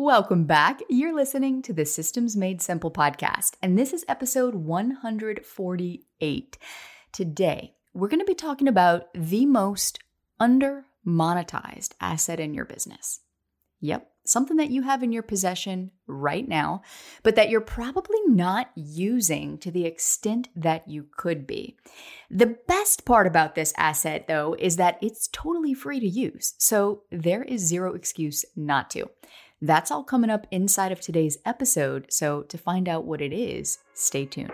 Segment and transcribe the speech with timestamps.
[0.00, 0.78] Welcome back.
[0.88, 6.58] You're listening to the Systems Made Simple podcast, and this is episode 148.
[7.10, 9.98] Today, we're going to be talking about the most
[10.38, 13.22] under monetized asset in your business.
[13.80, 16.82] Yep, something that you have in your possession right now,
[17.24, 21.76] but that you're probably not using to the extent that you could be.
[22.30, 27.02] The best part about this asset, though, is that it's totally free to use, so
[27.10, 29.10] there is zero excuse not to.
[29.60, 33.78] That's all coming up inside of today's episode, so to find out what it is,
[33.92, 34.52] stay tuned.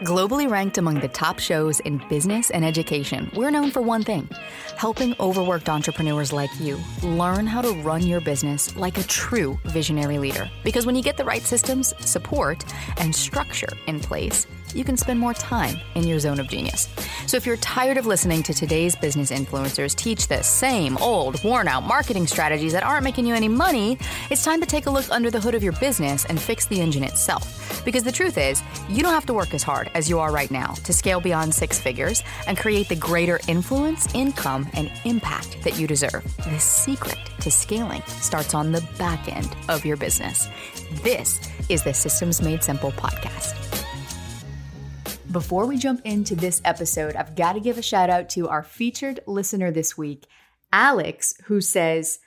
[0.00, 4.28] Globally ranked among the top shows in business and education, we're known for one thing
[4.76, 10.18] helping overworked entrepreneurs like you learn how to run your business like a true visionary
[10.18, 10.48] leader.
[10.64, 12.64] Because when you get the right systems, support,
[12.98, 16.88] and structure in place, you can spend more time in your zone of genius.
[17.26, 21.68] So if you're tired of listening to today's business influencers teach the same old, worn
[21.68, 23.98] out marketing strategies that aren't making you any money,
[24.30, 26.80] it's time to take a look under the hood of your business and fix the
[26.80, 27.82] engine itself.
[27.84, 30.50] Because the truth is, you don't have to work as hard as you are right
[30.50, 35.78] now to scale beyond six figures and create the greater influence, income, and impact that
[35.78, 36.24] you deserve.
[36.38, 40.48] The secret to scaling starts on the back end of your business.
[41.02, 43.67] This is the Systems Made Simple podcast.
[45.32, 48.62] Before we jump into this episode, I've got to give a shout out to our
[48.62, 50.26] featured listener this week,
[50.72, 52.20] Alex, who says,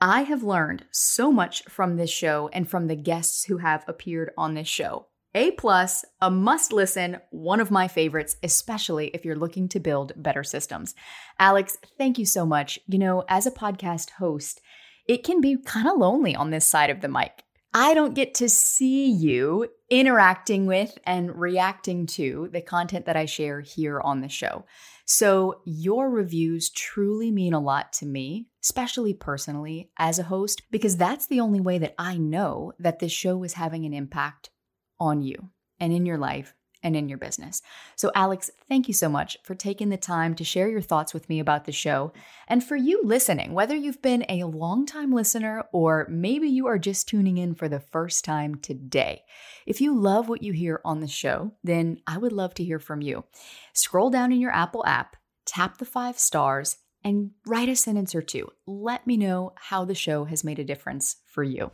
[0.00, 4.30] I have learned so much from this show and from the guests who have appeared
[4.38, 5.08] on this show.
[5.34, 10.12] A plus, a must listen, one of my favorites, especially if you're looking to build
[10.14, 10.94] better systems.
[11.40, 12.78] Alex, thank you so much.
[12.86, 14.60] You know, as a podcast host,
[15.08, 17.42] it can be kind of lonely on this side of the mic.
[17.76, 19.66] I don't get to see you
[20.00, 24.64] interacting with and reacting to the content that I share here on the show.
[25.06, 30.96] So, your reviews truly mean a lot to me, especially personally as a host, because
[30.96, 34.50] that's the only way that I know that this show is having an impact
[34.98, 36.54] on you and in your life
[36.84, 37.62] and in your business.
[37.96, 41.28] So, Alex, thank you so much for taking the time to share your thoughts with
[41.28, 42.12] me about the show.
[42.46, 47.08] And for you listening, whether you've been a longtime listener or maybe you are just
[47.08, 49.22] tuning in for the first time today,
[49.66, 52.78] if you love what you hear on the show, then I would love to hear
[52.78, 53.24] from you.
[53.72, 55.16] Scroll down in your Apple app,
[55.46, 58.50] tap the five stars, and write a sentence or two.
[58.66, 61.70] Let me know how the show has made a difference for you.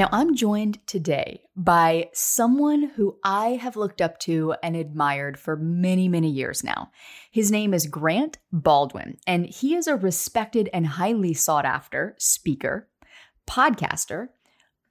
[0.00, 5.56] Now, I'm joined today by someone who I have looked up to and admired for
[5.56, 6.90] many, many years now.
[7.30, 12.88] His name is Grant Baldwin, and he is a respected and highly sought after speaker,
[13.46, 14.28] podcaster,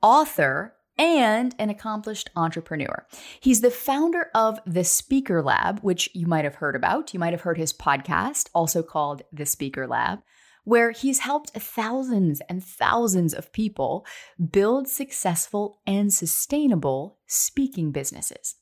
[0.03, 3.07] author, and an accomplished entrepreneur.
[3.39, 7.15] He's the founder of The Speaker Lab, which you might have heard about.
[7.15, 10.19] You might have heard his podcast, also called The Speaker Lab
[10.69, 14.05] where he's helped thousands and thousands of people
[14.51, 18.53] build successful and sustainable speaking businesses.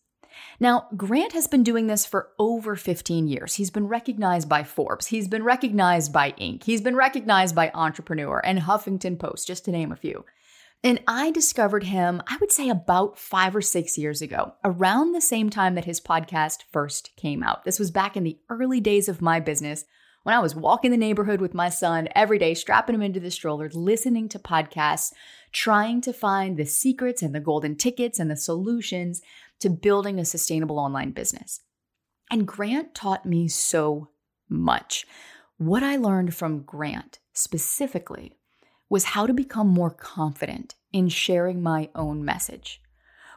[0.58, 3.56] Now, Grant has been doing this for over 15 years.
[3.56, 8.40] He's been recognized by Forbes, he's been recognized by Inc., he's been recognized by Entrepreneur
[8.42, 10.24] and Huffington Post, just to name a few.
[10.86, 15.20] And I discovered him, I would say about five or six years ago, around the
[15.20, 17.66] same time that his podcast first came out.
[17.66, 19.84] This was back in the early days of my business
[20.28, 23.32] when I was walking the neighborhood with my son every day, strapping him into the
[23.32, 25.14] stroller, listening to podcasts,
[25.54, 29.22] trying to find the secrets and the golden tickets and the solutions
[29.62, 31.62] to building a sustainable online business.
[32.30, 34.10] And Grant taught me so
[34.50, 35.08] much.
[35.60, 38.34] What I learned from Grant specifically
[38.90, 42.82] was how to become more confident in sharing my own message,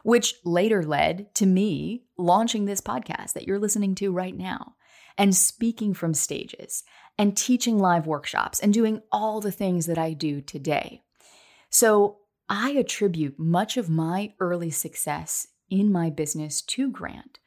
[0.03, 4.75] which later led to me launching this podcast that you're listening to right now
[5.17, 6.83] and speaking from stages
[7.17, 11.01] and teaching live workshops and doing all the things that I do today.
[11.69, 12.17] So
[12.49, 17.39] I attribute much of my early success in my business to Grant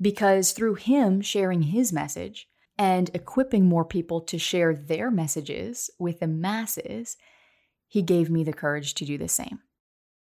[0.00, 2.48] because through him sharing his message
[2.78, 7.16] and equipping more people to share their messages with the masses,
[7.88, 9.60] he gave me the courage to do the same.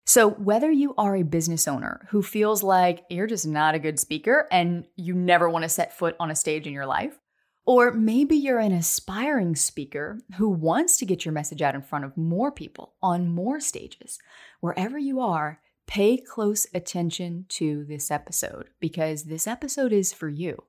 [0.08, 4.00] So, whether you are a business owner who feels like you're just not a good
[4.00, 7.18] speaker and you never want to set foot on a stage in your life,
[7.66, 12.06] or maybe you're an aspiring speaker who wants to get your message out in front
[12.06, 14.18] of more people on more stages,
[14.60, 20.64] wherever you are, pay close attention to this episode because this episode is for you.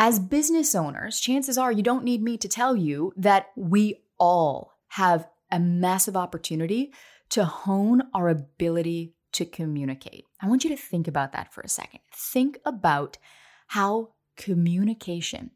[0.00, 4.72] As business owners, chances are you don't need me to tell you that we all
[4.88, 6.92] have a massive opportunity
[7.30, 10.24] to hone our ability to communicate.
[10.40, 12.00] I want you to think about that for a second.
[12.12, 13.18] Think about
[13.68, 15.52] how communication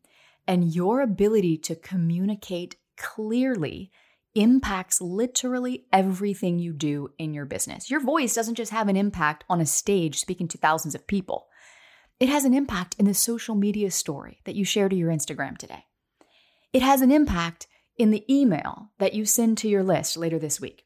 [0.46, 3.90] and your ability to communicate clearly
[4.34, 7.90] impacts literally everything you do in your business.
[7.90, 11.46] Your voice doesn't just have an impact on a stage speaking to thousands of people,
[12.20, 15.58] it has an impact in the social media story that you share to your Instagram
[15.58, 15.84] today.
[16.72, 17.66] It has an impact
[17.96, 20.83] in the email that you send to your list later this week.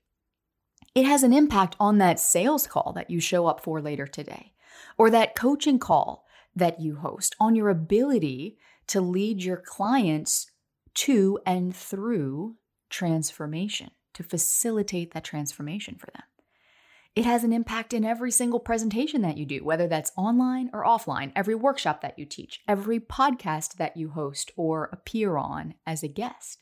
[0.94, 4.52] It has an impact on that sales call that you show up for later today,
[4.96, 6.26] or that coaching call
[6.56, 8.58] that you host, on your ability
[8.88, 10.50] to lead your clients
[10.94, 12.56] to and through
[12.90, 16.24] transformation, to facilitate that transformation for them.
[17.14, 20.84] It has an impact in every single presentation that you do, whether that's online or
[20.84, 26.02] offline, every workshop that you teach, every podcast that you host or appear on as
[26.02, 26.60] a guest.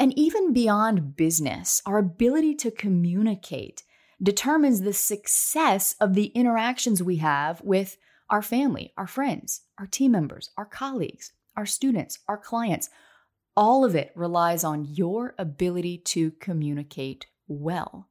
[0.00, 3.82] And even beyond business, our ability to communicate
[4.22, 7.98] determines the success of the interactions we have with
[8.30, 12.88] our family, our friends, our team members, our colleagues, our students, our clients.
[13.54, 18.08] All of it relies on your ability to communicate well.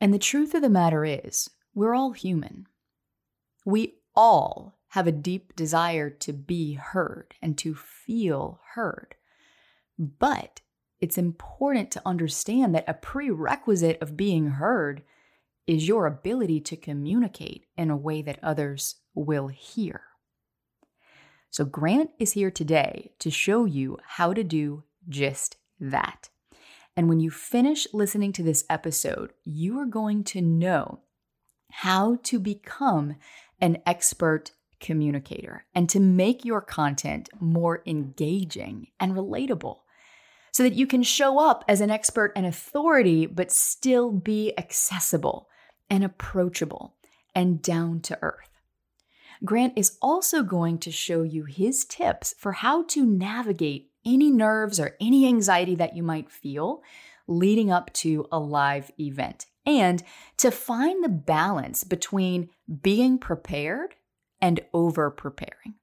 [0.00, 2.66] And the truth of the matter is, we're all human.
[3.64, 9.14] We all have a deep desire to be heard and to feel heard.
[9.98, 10.60] But
[11.00, 15.02] it's important to understand that a prerequisite of being heard
[15.66, 20.02] is your ability to communicate in a way that others will hear.
[21.50, 26.28] So, Grant is here today to show you how to do just that.
[26.96, 31.00] And when you finish listening to this episode, you are going to know
[31.70, 33.16] how to become
[33.60, 39.78] an expert communicator and to make your content more engaging and relatable
[40.54, 45.48] so that you can show up as an expert and authority, but still be accessible
[45.90, 46.94] and approachable
[47.34, 48.50] and down to earth.
[49.44, 54.78] Grant is also going to show you his tips for how to navigate any nerves
[54.78, 56.84] or any anxiety that you might feel
[57.26, 60.04] leading up to a live event and
[60.36, 62.48] to find the balance between
[62.80, 63.96] being prepared
[64.40, 65.74] and over preparing.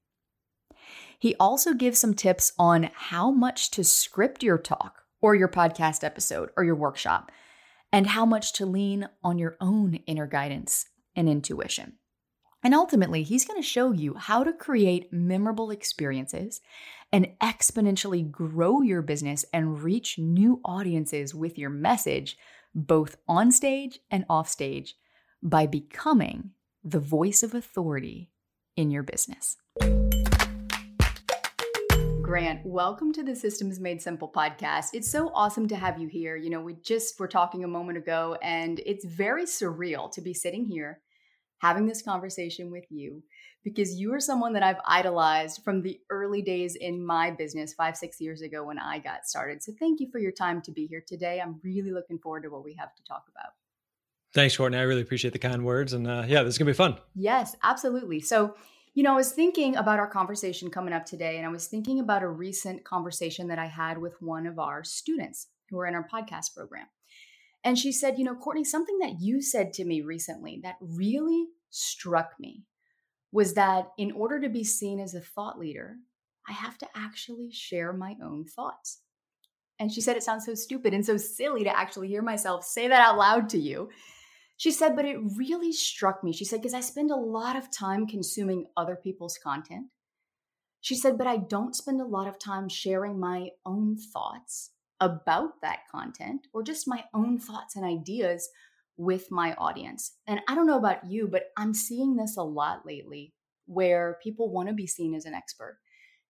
[1.22, 6.04] He also gives some tips on how much to script your talk or your podcast
[6.04, 7.32] episode or your workshop,
[7.92, 11.94] and how much to lean on your own inner guidance and intuition.
[12.64, 16.60] And ultimately, he's going to show you how to create memorable experiences
[17.12, 22.36] and exponentially grow your business and reach new audiences with your message,
[22.74, 24.96] both on stage and off stage,
[25.44, 26.50] by becoming
[26.84, 28.32] the voice of authority
[28.76, 29.58] in your business.
[32.32, 34.92] Grant, welcome to the Systems Made Simple podcast.
[34.94, 36.38] It's so awesome to have you here.
[36.38, 40.34] You know, we just were talking a moment ago, and it's very surreal to be
[40.34, 41.02] sitting here
[41.58, 43.22] having this conversation with you
[43.66, 47.98] because you are someone that I've idolized from the early days in my business five,
[47.98, 49.62] six years ago when I got started.
[49.62, 51.42] So thank you for your time to be here today.
[51.42, 53.52] I'm really looking forward to what we have to talk about.
[54.34, 54.78] Thanks, Courtney.
[54.78, 55.92] I really appreciate the kind words.
[55.92, 56.96] And uh, yeah, this is going to be fun.
[57.14, 58.22] Yes, absolutely.
[58.22, 58.56] So,
[58.94, 62.00] you know, I was thinking about our conversation coming up today, and I was thinking
[62.00, 65.96] about a recent conversation that I had with one of our students who are in
[65.96, 66.88] our podcast program.
[67.64, 71.48] And she said, You know, Courtney, something that you said to me recently that really
[71.70, 72.64] struck me
[73.32, 75.96] was that in order to be seen as a thought leader,
[76.50, 79.00] I have to actually share my own thoughts.
[79.80, 82.90] And she said, It sounds so stupid and so silly to actually hear myself say
[82.90, 83.90] that out loud to you.
[84.62, 86.32] She said, but it really struck me.
[86.32, 89.88] She said, because I spend a lot of time consuming other people's content.
[90.82, 95.62] She said, but I don't spend a lot of time sharing my own thoughts about
[95.64, 98.48] that content or just my own thoughts and ideas
[98.98, 100.18] with my audience.
[100.28, 103.34] And I don't know about you, but I'm seeing this a lot lately
[103.66, 105.80] where people want to be seen as an expert.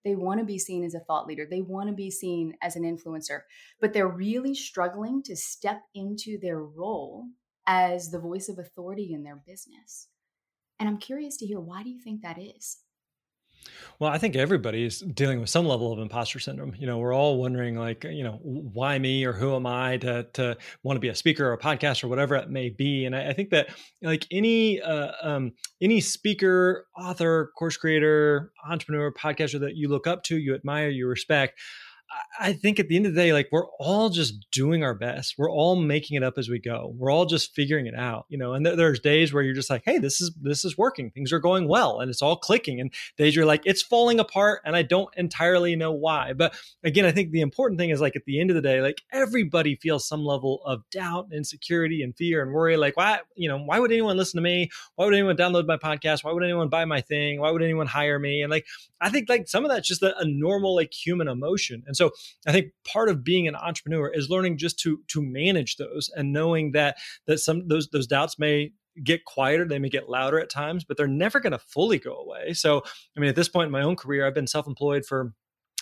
[0.06, 1.46] They want to be seen as a thought leader.
[1.52, 3.42] They want to be seen as an influencer,
[3.82, 7.26] but they're really struggling to step into their role
[7.68, 10.08] as the voice of authority in their business.
[10.80, 12.78] And I'm curious to hear why do you think that is?
[14.00, 16.74] Well, I think everybody is dealing with some level of imposter syndrome.
[16.76, 20.24] You know, we're all wondering, like, you know, why me or who am I to
[20.34, 23.06] to want to be a speaker or a podcast or whatever it may be.
[23.06, 23.70] And I, I think that,
[24.02, 25.52] like any uh, um,
[25.82, 31.08] any speaker, author, course creator, entrepreneur, podcaster that you look up to, you admire, you
[31.08, 31.60] respect,
[32.40, 35.36] I think at the end of the day, like we're all just doing our best.
[35.38, 36.94] We're all making it up as we go.
[36.98, 38.54] We're all just figuring it out, you know.
[38.54, 41.12] And th- there's days where you're just like, hey, this is this is working.
[41.12, 42.82] Things are going well, and it's all clicking.
[42.82, 46.34] And days you're like, it's falling apart, and I don't entirely know why.
[46.34, 46.54] But
[46.84, 49.02] again, I think the important thing is like at the end of the day, like
[49.12, 52.76] everybody feels some level of doubt, insecurity, and fear and worry.
[52.78, 54.70] Like, why, you know, why would anyone listen to me?
[54.96, 56.24] Why would anyone download my podcast?
[56.24, 57.40] Why would anyone buy my thing?
[57.40, 58.42] Why would anyone hire me?
[58.42, 58.66] And like,
[59.00, 61.84] I think like some of that's just a, a normal like human emotion.
[61.88, 62.01] And so
[62.48, 66.34] I think part of being an entrepreneur is learning just to to manage those and
[66.34, 68.72] knowing that that some those those doubts may
[69.04, 72.14] get quieter they may get louder at times but they're never going to fully go
[72.14, 72.82] away so
[73.16, 75.32] i mean at this point in my own career i've been self-employed for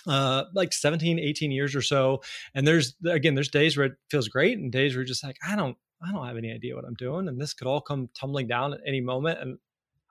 [0.06, 2.22] uh like 17 18 years or so
[2.54, 5.36] and there's again there's days where it feels great and days where you're just like
[5.46, 8.08] i don't i don't have any idea what i'm doing and this could all come
[8.14, 9.58] tumbling down at any moment and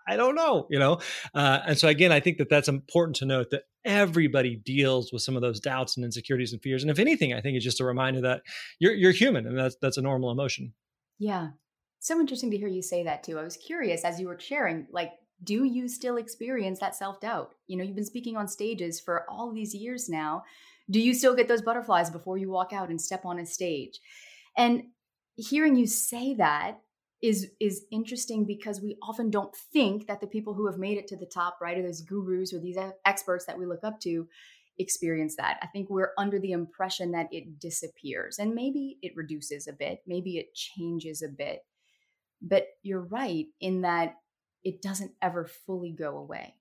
[0.10, 1.00] I don't know, you know?
[1.36, 5.22] Uh, and so, again, I think that that's important to note that everybody deals with
[5.22, 6.84] some of those doubts and insecurities and fears.
[6.84, 8.42] And if anything, I think it's just a reminder that
[8.80, 10.74] you're, you're human and that's, that's a normal emotion.
[11.18, 11.50] Yeah.
[12.00, 13.40] So interesting to hear you say that too.
[13.40, 15.12] I was curious as you were sharing, like,
[15.44, 17.54] do you still experience that self doubt?
[17.68, 20.44] You know, you've been speaking on stages for all these years now.
[20.90, 24.00] Do you still get those butterflies before you walk out and step on a stage?
[24.58, 24.84] And
[25.36, 26.80] hearing you say that,
[27.22, 31.08] is is interesting because we often don't think that the people who have made it
[31.08, 34.28] to the top right or those gurus or these experts that we look up to
[34.78, 35.60] experience that.
[35.62, 40.02] I think we're under the impression that it disappears and maybe it reduces a bit
[40.08, 41.66] maybe it changes a bit.
[42.42, 44.16] But you're right in that
[44.64, 46.56] it doesn't ever fully go away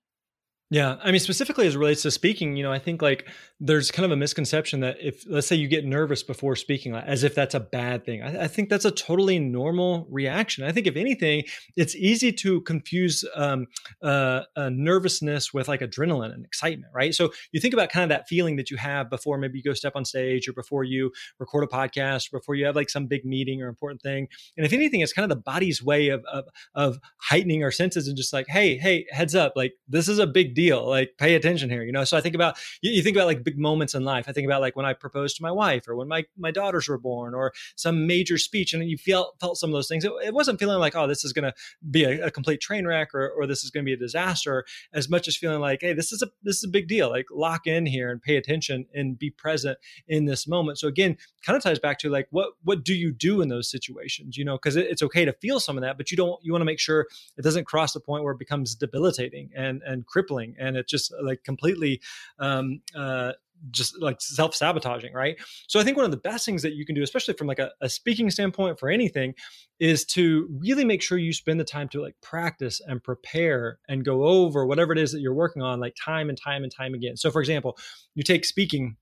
[0.69, 0.97] yeah.
[1.03, 3.27] I mean, specifically as it relates to speaking, you know, I think like
[3.59, 7.23] there's kind of a misconception that if, let's say, you get nervous before speaking, as
[7.23, 8.21] if that's a bad thing.
[8.21, 10.63] I, I think that's a totally normal reaction.
[10.63, 11.43] I think, if anything,
[11.75, 13.65] it's easy to confuse um,
[14.03, 17.15] uh, nervousness with like adrenaline and excitement, right?
[17.15, 19.73] So you think about kind of that feeling that you have before maybe you go
[19.73, 23.07] step on stage or before you record a podcast or before you have like some
[23.07, 24.27] big meeting or important thing.
[24.55, 26.45] And if anything, it's kind of the body's way of, of,
[26.75, 30.27] of heightening our senses and just like, hey, hey, heads up, like this is a
[30.27, 30.58] big deal.
[30.67, 31.83] Like, pay attention here.
[31.83, 34.25] You know, so I think about you, you, think about like big moments in life.
[34.27, 36.87] I think about like when I proposed to my wife, or when my my daughters
[36.87, 40.05] were born, or some major speech, and you felt felt some of those things.
[40.05, 41.53] It, it wasn't feeling like, oh, this is going to
[41.89, 44.65] be a, a, complete train wreck, or or this is going to be a disaster,
[44.93, 47.09] as much as feeling like, hey, this is a this is a big deal.
[47.09, 50.79] Like, lock in here and pay attention and be present in this moment.
[50.79, 53.69] So again, kind of ties back to like what what do you do in those
[53.69, 54.37] situations?
[54.37, 56.51] You know, because it, it's okay to feel some of that, but you don't you
[56.51, 60.05] want to make sure it doesn't cross the point where it becomes debilitating and and
[60.05, 62.01] crippling and it just like completely
[62.39, 63.33] um, uh,
[63.71, 65.37] just like self sabotaging, right?
[65.67, 67.59] So I think one of the best things that you can do, especially from like
[67.59, 69.33] a, a, speaking standpoint for anything,
[69.79, 74.05] is to really make sure you spend the time to like practice and prepare and
[74.05, 76.93] go over whatever it is that you're working on, like time and time and time
[76.93, 77.17] again.
[77.17, 77.77] So, for example,
[78.15, 78.97] you take speaking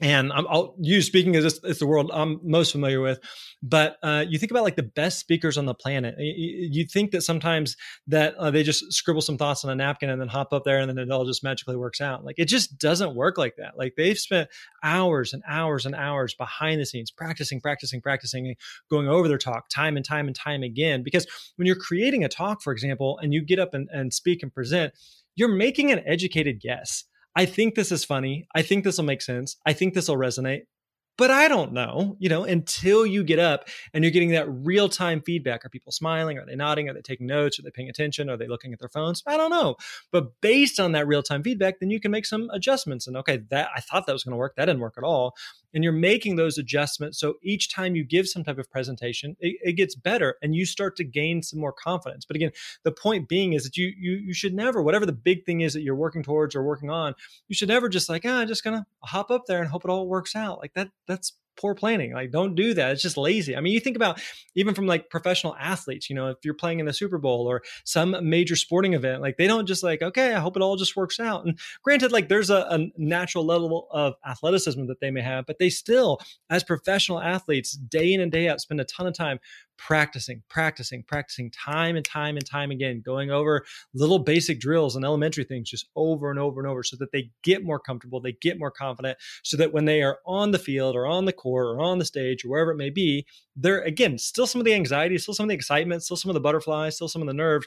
[0.00, 3.20] and i will use speaking as it's the world I'm most familiar with.
[3.62, 6.14] But uh, you think about like the best speakers on the planet.
[6.18, 7.76] You, you think that sometimes
[8.06, 10.78] that uh, they just scribble some thoughts on a napkin and then hop up there
[10.78, 12.24] and then it all just magically works out.
[12.24, 13.76] Like it just doesn't work like that.
[13.76, 14.48] Like they've spent
[14.82, 18.54] hours and hours and hours behind the scenes practicing, practicing, practicing,
[18.90, 21.02] going over their talk time and time and time again.
[21.02, 21.26] Because
[21.56, 24.52] when you're creating a talk, for example, and you get up and, and speak and
[24.52, 24.92] present,
[25.34, 27.04] you're making an educated guess
[27.36, 28.48] I think this is funny.
[28.54, 29.56] I think this will make sense.
[29.64, 30.62] I think this will resonate
[31.18, 34.88] but I don't know, you know, until you get up and you're getting that real
[34.88, 35.64] time feedback.
[35.64, 36.38] Are people smiling?
[36.38, 36.88] Are they nodding?
[36.88, 37.58] Are they taking notes?
[37.58, 38.28] Are they paying attention?
[38.28, 39.22] Are they looking at their phones?
[39.26, 39.76] I don't know.
[40.12, 43.06] But based on that real time feedback, then you can make some adjustments.
[43.06, 44.56] And okay, that I thought that was going to work.
[44.56, 45.34] That didn't work at all.
[45.74, 47.18] And you're making those adjustments.
[47.18, 50.66] So each time you give some type of presentation, it, it gets better and you
[50.66, 52.24] start to gain some more confidence.
[52.24, 52.52] But again,
[52.84, 55.74] the point being is that you you you should never, whatever the big thing is
[55.74, 57.14] that you're working towards or working on,
[57.48, 59.90] you should never just like, ah, I'm just gonna hop up there and hope it
[59.90, 60.58] all works out.
[60.58, 62.12] Like that that's poor planning.
[62.12, 62.92] Like, don't do that.
[62.92, 63.56] It's just lazy.
[63.56, 64.20] I mean, you think about
[64.54, 67.62] even from like professional athletes, you know, if you're playing in the Super Bowl or
[67.84, 70.96] some major sporting event, like they don't just like, okay, I hope it all just
[70.96, 71.44] works out.
[71.44, 75.58] And granted, like there's a, a natural level of athleticism that they may have, but
[75.58, 76.20] they still,
[76.50, 79.38] as professional athletes, day in and day out, spend a ton of time
[79.78, 83.64] practicing, practicing, practicing time and time and time again, going over
[83.94, 87.30] little basic drills and elementary things just over and over and over so that they
[87.42, 90.96] get more comfortable, they get more confident, so that when they are on the field
[90.96, 94.18] or on the court or on the stage or wherever it may be, they're again
[94.18, 96.96] still some of the anxiety, still some of the excitement, still some of the butterflies,
[96.96, 97.66] still some of the nerves,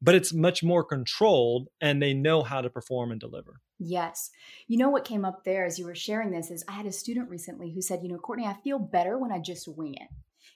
[0.00, 3.60] but it's much more controlled and they know how to perform and deliver.
[3.78, 4.30] Yes.
[4.68, 6.92] You know what came up there as you were sharing this is I had a
[6.92, 10.08] student recently who said, you know, Courtney, I feel better when I just wing it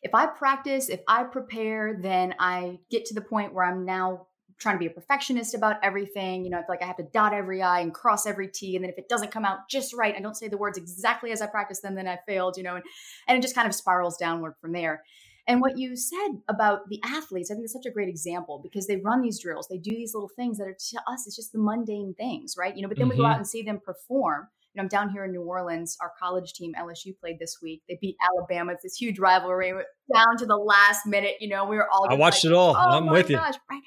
[0.02, 4.26] if I practice, if I prepare, then I get to the point where I'm now
[4.59, 6.45] trying to be a perfectionist about everything.
[6.45, 8.75] You know, I feel like I have to dot every I and cross every T.
[8.75, 11.31] And then if it doesn't come out just right, I don't say the words exactly
[11.31, 12.85] as I practice them, then I failed, you know, and,
[13.28, 15.05] and it just kind of spirals downward from there.
[15.47, 18.87] And what you said about the athletes, I think it's such a great example because
[18.87, 21.52] they run these drills, they do these little things that are to us, it's just
[21.52, 22.76] the mundane things, right?
[22.76, 23.11] You know, but then mm-hmm.
[23.12, 23.33] we go mm-hmm.
[23.33, 24.49] out and see them perform.
[24.78, 25.97] Know, I'm down here in New Orleans.
[26.00, 27.82] Our college team, LSU, played this week.
[27.88, 28.73] They beat Alabama.
[28.73, 29.73] It's this huge rivalry
[30.14, 31.35] down to the last minute.
[31.40, 32.06] You know, we were all.
[32.08, 32.76] I watched like, it all.
[32.76, 33.61] Oh, I'm with gosh, you.
[33.70, 33.82] Right?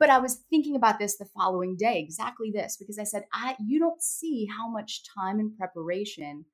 [0.00, 3.54] But I was thinking about this the following day, exactly this, because I said, I
[3.64, 6.44] you don't see how much time and preparation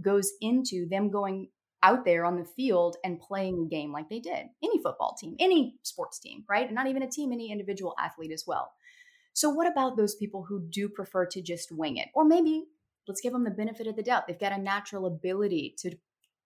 [0.00, 1.48] goes into them going
[1.82, 4.46] out there on the field and playing a game like they did.
[4.62, 6.66] Any football team, any sports team, right?
[6.66, 8.72] And not even a team, any individual athlete as well.
[9.34, 12.08] So, what about those people who do prefer to just wing it?
[12.14, 12.64] Or maybe
[13.08, 14.26] let's give them the benefit of the doubt.
[14.26, 15.96] They've got a natural ability to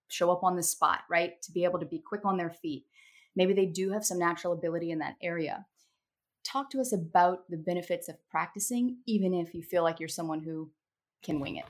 [0.08, 1.40] show up on the spot, right?
[1.42, 2.86] To be able to be quick on their feet.
[3.36, 5.66] Maybe they do have some natural ability in that area.
[6.44, 10.40] Talk to us about the benefits of practicing, even if you feel like you're someone
[10.40, 10.70] who
[11.22, 11.66] can wing it.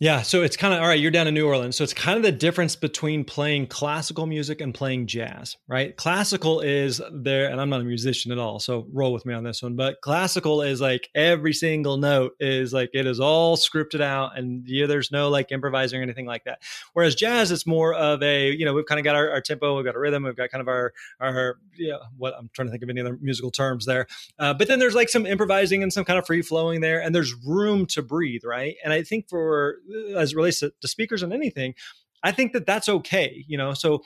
[0.00, 0.98] Yeah, so it's kind of all right.
[0.98, 4.60] You're down in New Orleans, so it's kind of the difference between playing classical music
[4.60, 5.96] and playing jazz, right?
[5.96, 9.44] Classical is there, and I'm not a musician at all, so roll with me on
[9.44, 9.76] this one.
[9.76, 14.64] But classical is like every single note is like it is all scripted out, and
[14.66, 16.60] yeah, there's no like improvising or anything like that.
[16.94, 19.76] Whereas jazz, it's more of a you know we've kind of got our, our tempo,
[19.76, 22.72] we've got a rhythm, we've got kind of our our yeah what I'm trying to
[22.72, 24.08] think of any other musical terms there,
[24.40, 27.14] uh, but then there's like some improvising and some kind of free flowing there, and
[27.14, 28.74] there's room to breathe, right?
[28.82, 29.76] And I think for
[30.16, 31.74] as it relates to, to speakers and anything,
[32.22, 33.44] I think that that's okay.
[33.46, 34.02] You know, so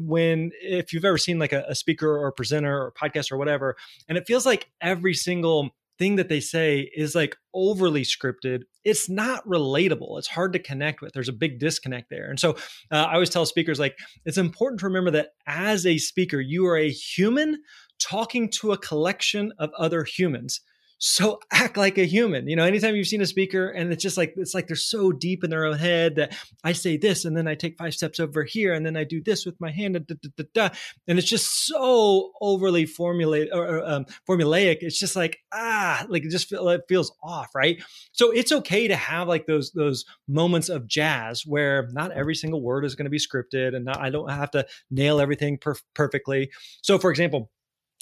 [0.00, 3.36] when if you've ever seen like a, a speaker or a presenter or podcast or
[3.36, 3.76] whatever,
[4.08, 9.08] and it feels like every single thing that they say is like overly scripted it's
[9.08, 10.18] not relatable.
[10.18, 11.12] It's hard to connect with.
[11.12, 12.30] There's a big disconnect there.
[12.30, 12.52] And so
[12.90, 16.66] uh, i always tell speakers like it's important to remember that as a speaker you
[16.66, 17.62] are a human
[17.98, 20.60] talking to a collection of other humans
[20.98, 22.48] so act like a human.
[22.48, 25.12] You know, anytime you've seen a speaker and it's just like it's like they're so
[25.12, 28.20] deep in their own head that I say this and then I take five steps
[28.20, 30.68] over here and then I do this with my hand and, da, da, da,
[31.06, 34.78] and it's just so overly formulate or um, formulaic.
[34.80, 37.82] It's just like ah, like it just feel, it feels off, right?
[38.12, 42.62] So it's okay to have like those those moments of jazz where not every single
[42.62, 45.82] word is going to be scripted and not, I don't have to nail everything perf-
[45.94, 46.50] perfectly.
[46.82, 47.50] So, for example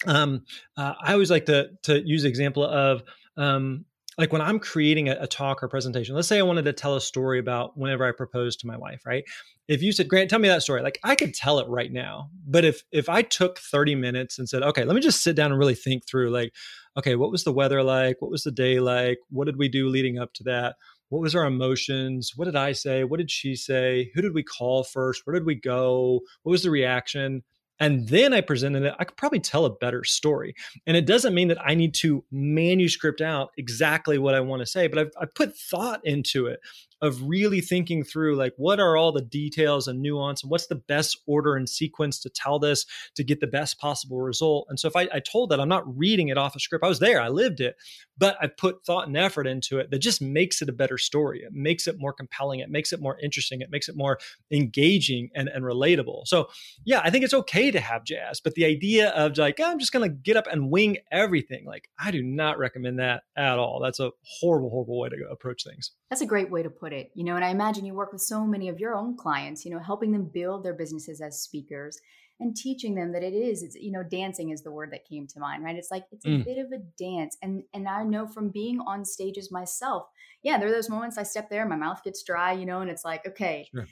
[0.06, 0.44] um,
[0.76, 3.02] uh, I always like to to use the example of
[3.36, 3.84] um,
[4.18, 6.14] like when I'm creating a, a, talk or presentation.
[6.14, 9.04] Let's say I wanted to tell a story about whenever I proposed to my wife,
[9.04, 9.24] right?
[9.68, 12.30] If you said, "Grant, tell me that story," like I could tell it right now.
[12.46, 15.50] But if if I took 30 minutes and said, "Okay, let me just sit down
[15.50, 16.52] and really think through," like,
[16.96, 18.16] okay, what was the weather like?
[18.20, 19.18] What was the day like?
[19.30, 20.76] What did we do leading up to that?
[21.08, 22.32] What was our emotions?
[22.34, 23.04] What did I say?
[23.04, 24.10] What did she say?
[24.14, 25.22] Who did we call first?
[25.24, 26.20] Where did we go?
[26.42, 27.42] What was the reaction?
[27.78, 30.54] And then I presented it, I could probably tell a better story.
[30.86, 34.66] And it doesn't mean that I need to manuscript out exactly what I want to
[34.66, 36.60] say, but I've, I've put thought into it
[37.02, 40.74] of really thinking through like what are all the details and nuance and what's the
[40.74, 44.66] best order and sequence to tell this to get the best possible result.
[44.68, 46.88] And so if I, I told that I'm not reading it off a script, I
[46.88, 47.76] was there, I lived it,
[48.16, 51.42] but I put thought and effort into it that just makes it a better story.
[51.42, 52.60] It makes it more compelling.
[52.60, 53.60] It makes it more interesting.
[53.60, 54.18] It makes it more
[54.50, 56.26] engaging and, and relatable.
[56.26, 56.48] So
[56.84, 59.78] yeah, I think it's okay to have jazz, but the idea of like, oh, I'm
[59.78, 63.80] just to get up and wing everything, like I do not recommend that at all.
[63.80, 65.92] That's a horrible, horrible way to approach things.
[66.10, 67.10] That's a great way to put it.
[67.14, 69.70] You know, and I imagine you work with so many of your own clients, you
[69.70, 72.00] know, helping them build their businesses as speakers
[72.40, 75.26] and teaching them that it is it's you know dancing is the word that came
[75.26, 76.44] to mind right it's like it's a mm.
[76.44, 80.06] bit of a dance and and i know from being on stages myself
[80.42, 82.90] yeah there are those moments i step there my mouth gets dry you know and
[82.90, 83.86] it's like okay sure.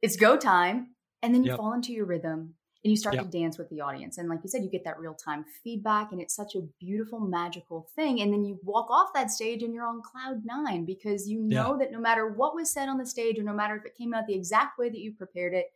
[0.00, 1.58] it's go time and then you yep.
[1.58, 3.24] fall into your rhythm and you start yep.
[3.24, 6.12] to dance with the audience and like you said you get that real time feedback
[6.12, 9.72] and it's such a beautiful magical thing and then you walk off that stage and
[9.72, 11.78] you're on cloud nine because you know yeah.
[11.78, 14.12] that no matter what was said on the stage or no matter if it came
[14.12, 15.66] out the exact way that you prepared it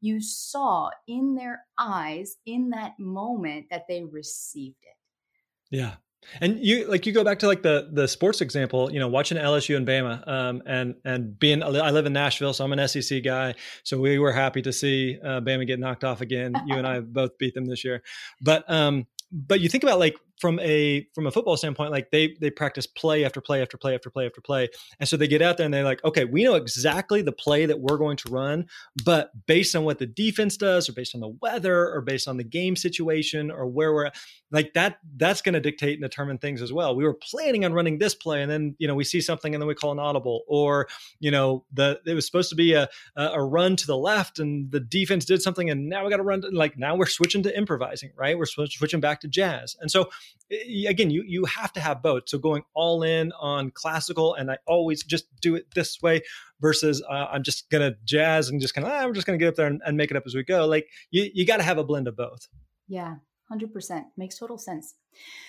[0.00, 5.94] you saw in their eyes in that moment that they received it yeah
[6.40, 9.38] and you like you go back to like the the sports example, you know, watching
[9.38, 13.22] LSU and Bama, um, and and being I live in Nashville, so I'm an SEC
[13.22, 16.54] guy, so we were happy to see uh, Bama get knocked off again.
[16.66, 18.02] You and I both beat them this year,
[18.40, 22.36] but um, but you think about like from a from a football standpoint, like they
[22.40, 24.68] they practice play after play after play after play after play,
[25.00, 27.66] and so they get out there and they're like, okay, we know exactly the play
[27.66, 28.66] that we're going to run,
[29.04, 32.36] but based on what the defense does, or based on the weather, or based on
[32.36, 34.16] the game situation, or where we're at,
[34.50, 36.94] like that, that's going to dictate and determine things as well.
[36.94, 39.62] We were planning on running this play, and then you know we see something, and
[39.62, 40.86] then we call an audible, or
[41.18, 44.70] you know the it was supposed to be a a run to the left, and
[44.70, 46.42] the defense did something, and now we got to run.
[46.52, 48.36] Like now we're switching to improvising, right?
[48.36, 50.10] We're switching back to jazz, and so
[50.50, 52.24] again, you you have to have both.
[52.26, 56.22] So going all in on classical, and I always just do it this way
[56.60, 59.48] versus uh, I'm just gonna jazz and just kind of ah, we're just gonna get
[59.48, 60.66] up there and, and make it up as we go.
[60.66, 62.46] Like you you got to have a blend of both.
[62.88, 63.16] Yeah,
[63.50, 64.94] 100% makes total sense.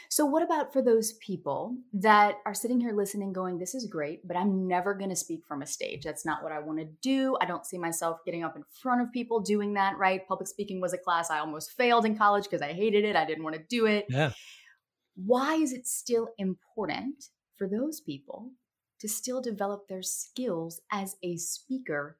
[0.09, 4.25] So, what about for those people that are sitting here listening, going, This is great,
[4.25, 6.03] but I'm never going to speak from a stage.
[6.03, 7.37] That's not what I want to do.
[7.41, 10.25] I don't see myself getting up in front of people doing that, right?
[10.27, 13.15] Public speaking was a class I almost failed in college because I hated it.
[13.15, 14.05] I didn't want to do it.
[14.09, 14.31] Yeah.
[15.17, 18.51] Why is it still important for those people
[18.99, 22.17] to still develop their skills as a speaker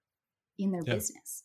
[0.57, 0.95] in their yeah.
[0.95, 1.43] business?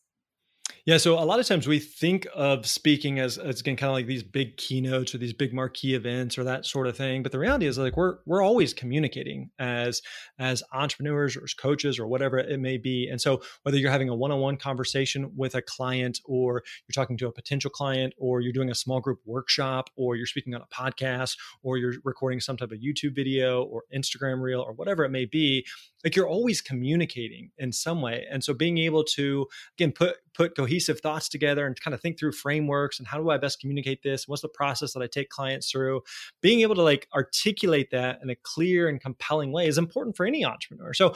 [0.85, 3.95] Yeah, so a lot of times we think of speaking as as again kind of
[3.95, 7.23] like these big keynotes or these big marquee events or that sort of thing.
[7.23, 10.03] But the reality is like we're we're always communicating as
[10.41, 13.09] as entrepreneurs or as coaches or whatever it may be.
[13.09, 17.29] And so whether you're having a one-on-one conversation with a client or you're talking to
[17.29, 20.75] a potential client or you're doing a small group workshop or you're speaking on a
[20.75, 25.11] podcast or you're recording some type of YouTube video or Instagram reel or whatever it
[25.11, 25.65] may be,
[26.03, 29.47] like you're always communicating in some way and so being able to
[29.79, 33.31] again put put cohesive thoughts together and kind of think through frameworks and how do
[33.31, 34.27] i best communicate this?
[34.27, 36.01] What's the process that i take clients through?
[36.41, 40.27] Being able to like articulate that in a clear and compelling way is important for
[40.27, 40.93] any entrepreneur.
[40.95, 41.15] So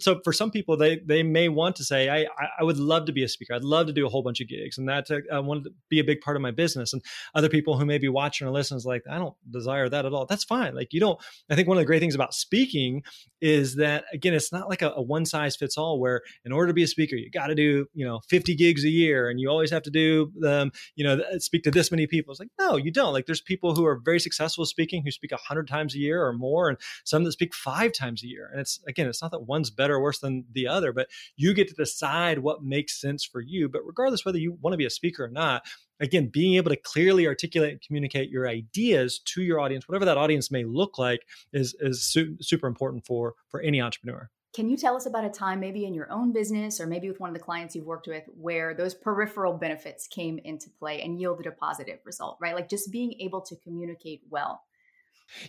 [0.00, 2.26] so for some people they they may want to say i
[2.58, 3.54] i would love to be a speaker.
[3.54, 5.70] I'd love to do a whole bunch of gigs and that uh, i want to
[5.88, 6.92] be a big part of my business.
[6.92, 7.02] And
[7.34, 10.12] other people who may be watching or listening is like i don't desire that at
[10.12, 10.26] all.
[10.26, 10.74] That's fine.
[10.74, 13.02] Like you don't i think one of the great things about speaking
[13.40, 16.68] is that again it's not like a, a one size fits all where in order
[16.68, 19.40] to be a speaker you got to do you know 50 gigs a year and
[19.40, 22.32] you always have to do um, you know speak to this many people.
[22.32, 23.12] It's like no you don't.
[23.12, 26.32] Like there's people who are very successful speaking who speak 100 times a year or
[26.32, 28.48] more and some that speak five times a year.
[28.50, 31.54] And it's again it's not that one's better or worse than the other but you
[31.54, 33.68] get to decide what makes sense for you.
[33.68, 35.64] But regardless whether you want to be a speaker or not
[36.00, 40.18] again being able to clearly articulate and communicate your ideas to your audience whatever that
[40.18, 41.20] audience may look like
[41.52, 45.30] is is su- super important for for any entrepreneur can you tell us about a
[45.30, 48.06] time, maybe in your own business or maybe with one of the clients you've worked
[48.06, 52.54] with, where those peripheral benefits came into play and yielded a positive result, right?
[52.54, 54.62] Like just being able to communicate well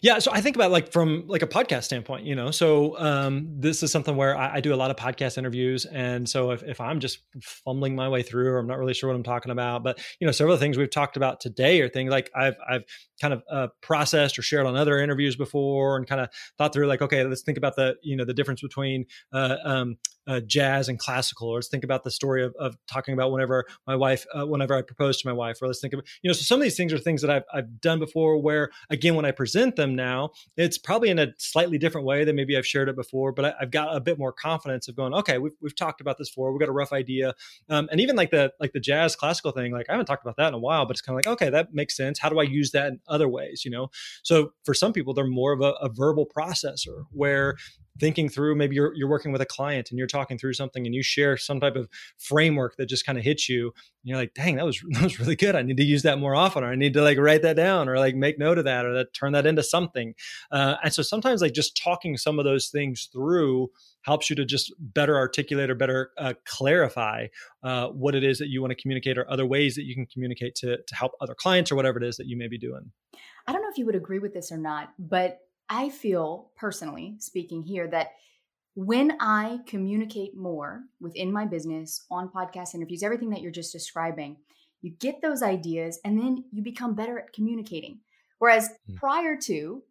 [0.01, 2.51] yeah, so I think about like from like a podcast standpoint, you know.
[2.51, 6.27] So um, this is something where I, I, do a lot of podcast interviews, and
[6.27, 9.15] so if, if I'm just fumbling my way through, or I'm not really sure what
[9.15, 12.31] I'm talking about, but you know, several things we've talked about today are things like
[12.35, 12.83] I've I've
[13.21, 16.87] kind of uh, processed or shared on other interviews before, and kind of thought through
[16.87, 19.97] like, okay, let's think about the you know the difference between uh, um,
[20.27, 23.65] uh, jazz and classical, or let's think about the story of, of talking about whenever
[23.87, 26.33] my wife, uh, whenever I proposed to my wife, or let's think of, you know,
[26.33, 29.25] so some of these things are things that I've, I've done before where, again, when
[29.25, 32.89] I present them now, it's probably in a slightly different way than maybe I've shared
[32.89, 35.75] it before, but I, have got a bit more confidence of going, okay, we've, we've
[35.75, 36.51] talked about this before.
[36.51, 37.33] We've got a rough idea.
[37.69, 40.37] Um, and even like the, like the jazz classical thing, like I haven't talked about
[40.37, 42.19] that in a while, but it's kind of like, okay, that makes sense.
[42.19, 43.63] How do I use that in other ways?
[43.65, 43.89] You know?
[44.23, 47.55] So for some people, they're more of a, a verbal processor where
[47.99, 50.95] thinking through maybe you're, you're working with a client and you're talking through something and
[50.95, 54.33] you share some type of framework that just kind of hits you and you're like
[54.33, 55.55] dang that was that was really good.
[55.55, 57.87] I need to use that more often or i need to like write that down
[57.87, 60.13] or like make note of that or that turn that into something.
[60.51, 63.69] Uh, and so sometimes like just talking some of those things through
[64.01, 67.27] helps you to just better articulate or better uh, clarify
[67.63, 70.05] uh, what it is that you want to communicate or other ways that you can
[70.07, 72.91] communicate to, to help other clients or whatever it is that you may be doing.
[73.47, 75.39] I don't know if you would agree with this or not but
[75.73, 78.09] I feel personally speaking here that
[78.75, 84.37] when I communicate more within my business, on podcast interviews, everything that you're just describing,
[84.81, 88.01] you get those ideas and then you become better at communicating.
[88.37, 88.97] Whereas mm.
[88.97, 89.81] prior to,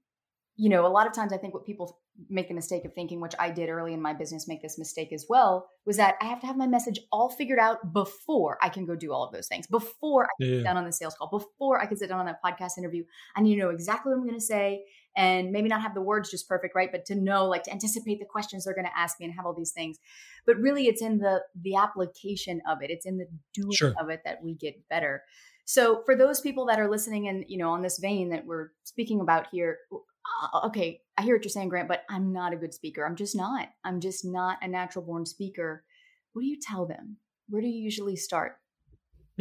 [0.56, 3.20] you know, a lot of times I think what people make the mistake of thinking,
[3.20, 6.26] which I did early in my business, make this mistake as well, was that I
[6.26, 9.32] have to have my message all figured out before I can go do all of
[9.32, 10.58] those things, before I can yeah.
[10.58, 13.02] sit down on the sales call, before I can sit down on that podcast interview.
[13.34, 14.84] I need to know exactly what I'm going to say
[15.16, 16.90] and maybe not have the words just perfect, right?
[16.90, 19.46] But to know, like to anticipate the questions they're going to ask me and have
[19.46, 19.98] all these things.
[20.46, 22.90] But really, it's in the the application of it.
[22.90, 23.94] It's in the doing sure.
[24.00, 25.22] of it that we get better.
[25.64, 28.70] So for those people that are listening and you know on this vein that we're
[28.84, 32.56] speaking about here, uh, okay, I hear what you're saying, Grant, but I'm not a
[32.56, 33.04] good speaker.
[33.04, 33.68] I'm just not.
[33.84, 35.84] I'm just not a natural born speaker.
[36.32, 37.18] What do you tell them?
[37.48, 38.56] Where do you usually start?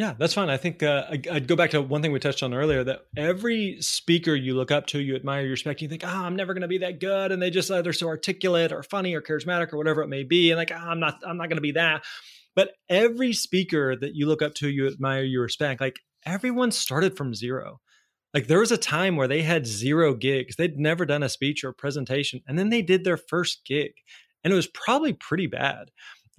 [0.02, 0.50] Yeah, that's fine.
[0.50, 3.80] I think uh, I'd go back to one thing we touched on earlier that every
[3.82, 6.56] speaker you look up to, you admire, you respect, you think, ah, oh, I'm never
[6.56, 7.32] going to be that good.
[7.32, 10.50] And they just either so articulate or funny or charismatic or whatever it may be.
[10.50, 12.04] And like, oh, I'm not, I'm not going to be that.
[12.56, 17.16] But every speaker that you look up to, you admire, you respect, like everyone started
[17.16, 17.80] from zero.
[18.34, 20.56] Like there was a time where they had zero gigs.
[20.56, 22.42] They'd never done a speech or a presentation.
[22.48, 23.92] And then they did their first gig.
[24.44, 25.92] And it was probably pretty bad.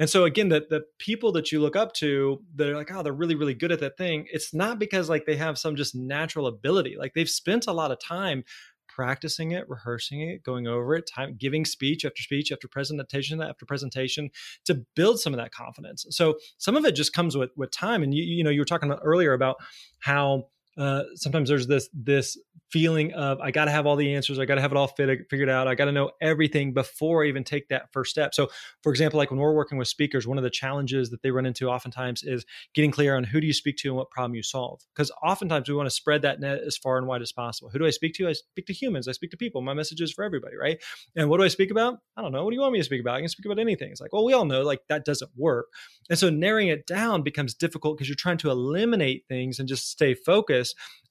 [0.02, 3.04] And so again, the the people that you look up to that are like, oh,
[3.04, 5.94] they're really, really good at that thing, it's not because like they have some just
[5.94, 6.96] natural ability.
[6.98, 8.42] Like they've spent a lot of time
[8.88, 13.64] practicing it, rehearsing it, going over it, time giving speech after speech after presentation after
[13.64, 14.30] presentation
[14.64, 16.04] to build some of that confidence.
[16.10, 18.02] So some of it just comes with with time.
[18.02, 19.58] And you you know you were talking earlier about
[20.00, 22.38] how uh, sometimes there's this this
[22.72, 24.86] feeling of I got to have all the answers, I got to have it all
[24.86, 28.34] fit, figured out, I got to know everything before I even take that first step.
[28.34, 28.48] So,
[28.82, 31.44] for example, like when we're working with speakers, one of the challenges that they run
[31.44, 34.42] into oftentimes is getting clear on who do you speak to and what problem you
[34.42, 34.80] solve.
[34.96, 37.68] Because oftentimes we want to spread that net as far and wide as possible.
[37.68, 38.28] Who do I speak to?
[38.28, 39.06] I speak to humans.
[39.06, 39.60] I speak to people.
[39.60, 40.82] My message is for everybody, right?
[41.14, 41.98] And what do I speak about?
[42.16, 42.42] I don't know.
[42.42, 43.16] What do you want me to speak about?
[43.16, 43.90] I can speak about anything.
[43.90, 45.66] It's like, well, we all know like that doesn't work.
[46.08, 49.90] And so narrowing it down becomes difficult because you're trying to eliminate things and just
[49.90, 50.61] stay focused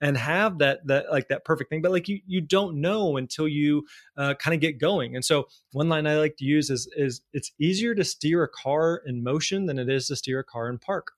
[0.02, 3.48] and have that that like that perfect thing but like you you don't know until
[3.48, 3.86] you
[4.18, 5.16] uh, kind of get going.
[5.16, 8.50] And so one line i like to use is is it's easier to steer a
[8.50, 11.12] car in motion than it is to steer a car in park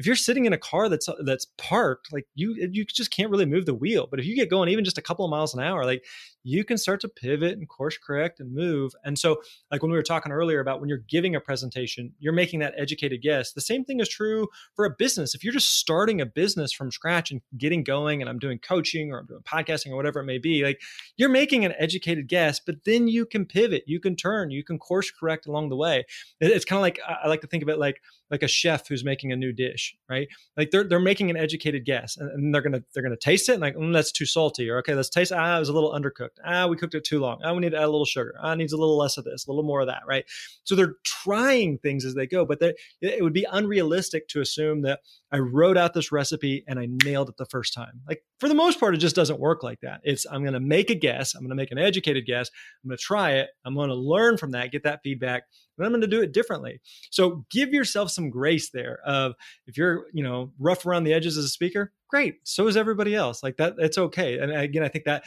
[0.00, 3.30] if you're sitting in a car that's uh, that's parked, like you you just can't
[3.30, 4.08] really move the wheel.
[4.10, 6.02] But if you get going even just a couple of miles an hour, like
[6.42, 8.92] you can start to pivot and course correct and move.
[9.04, 12.32] And so, like when we were talking earlier about when you're giving a presentation, you're
[12.32, 13.52] making that educated guess.
[13.52, 15.34] The same thing is true for a business.
[15.34, 19.12] If you're just starting a business from scratch and getting going, and I'm doing coaching
[19.12, 20.80] or I'm doing podcasting or whatever it may be, like
[21.18, 24.78] you're making an educated guess, but then you can pivot, you can turn, you can
[24.78, 26.06] course correct along the way.
[26.40, 29.04] It's kind of like I like to think of it like like a chef who's
[29.04, 30.28] making a new dish, right?
[30.56, 33.52] Like they're they're making an educated guess, and, and they're gonna they're gonna taste it,
[33.52, 35.32] and like mm, that's too salty, or okay, let's taste.
[35.32, 36.38] Ah, it was a little undercooked.
[36.44, 37.40] Ah, we cooked it too long.
[37.44, 38.34] Ah, we need to add a little sugar.
[38.40, 40.24] Ah, needs a little less of this, a little more of that, right?
[40.64, 42.58] So they're trying things as they go, but
[43.00, 45.00] it would be unrealistic to assume that
[45.32, 48.00] I wrote out this recipe and I nailed it the first time.
[48.08, 50.00] Like for the most part, it just doesn't work like that.
[50.02, 51.34] It's I'm gonna make a guess.
[51.34, 52.50] I'm gonna make an educated guess.
[52.82, 53.50] I'm gonna try it.
[53.64, 55.44] I'm gonna learn from that, get that feedback,
[55.80, 56.80] and I'm going to do it differently.
[57.10, 59.34] So give yourself some grace there of
[59.66, 62.36] if you're, you know, rough around the edges as a speaker, great.
[62.44, 63.42] So is everybody else.
[63.42, 64.38] Like that, it's okay.
[64.38, 65.24] And again, I think that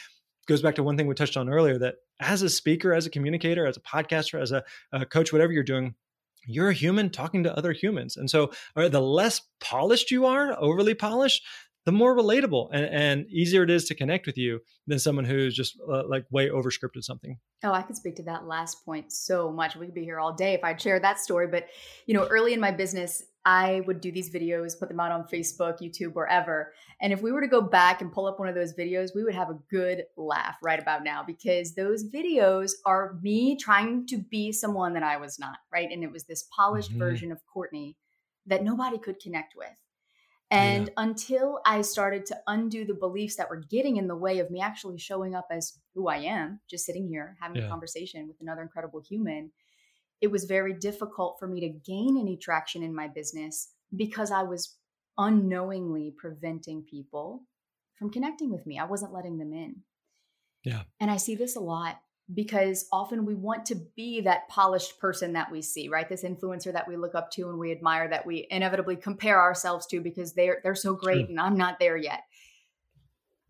[0.47, 3.09] goes back to one thing we touched on earlier that as a speaker, as a
[3.09, 5.95] communicator, as a podcaster, as a, a coach, whatever you're doing,
[6.45, 8.17] you're a human talking to other humans.
[8.17, 11.45] And so the less polished you are, overly polished,
[11.85, 15.55] the more relatable and, and easier it is to connect with you than someone who's
[15.55, 17.37] just uh, like way over scripted something.
[17.63, 19.75] Oh, I could speak to that last point so much.
[19.75, 21.47] We could be here all day if I'd share that story.
[21.47, 21.67] But,
[22.05, 25.25] you know, early in my business, I would do these videos, put them out on
[25.25, 26.73] Facebook, YouTube, wherever.
[27.01, 29.23] And if we were to go back and pull up one of those videos, we
[29.25, 34.17] would have a good laugh right about now because those videos are me trying to
[34.17, 35.89] be someone that I was not, right?
[35.91, 36.99] And it was this polished mm-hmm.
[36.99, 37.97] version of Courtney
[38.45, 39.67] that nobody could connect with.
[40.53, 41.03] And yeah.
[41.03, 44.61] until I started to undo the beliefs that were getting in the way of me
[44.61, 47.65] actually showing up as who I am, just sitting here having yeah.
[47.65, 49.51] a conversation with another incredible human,
[50.21, 54.43] it was very difficult for me to gain any traction in my business because I
[54.43, 54.77] was
[55.17, 57.43] unknowingly preventing people
[57.95, 58.77] from connecting with me.
[58.77, 59.77] I wasn't letting them in.
[60.63, 60.83] Yeah.
[60.99, 61.97] And I see this a lot
[62.31, 66.07] because often we want to be that polished person that we see, right?
[66.07, 69.85] This influencer that we look up to and we admire that we inevitably compare ourselves
[69.87, 71.31] to because they're they're so great True.
[71.31, 72.21] and I'm not there yet.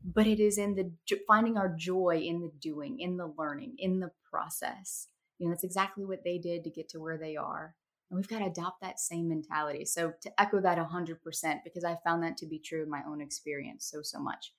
[0.03, 0.91] But it is in the
[1.27, 5.07] finding our joy in the doing, in the learning, in the process.
[5.37, 7.75] You know, that's exactly what they did to get to where they are.
[8.09, 9.85] And we've got to adopt that same mentality.
[9.85, 13.21] So to echo that 100% because I found that to be true in my own
[13.21, 14.53] experience so so much.